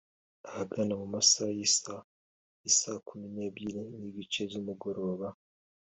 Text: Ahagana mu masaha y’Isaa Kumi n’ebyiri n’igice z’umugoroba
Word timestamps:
Ahagana 0.49 0.93
mu 1.01 1.07
masaha 1.13 1.51
y’Isaa 1.59 2.97
Kumi 3.07 3.27
n’ebyiri 3.35 3.81
n’igice 3.99 4.41
z’umugoroba 4.51 5.27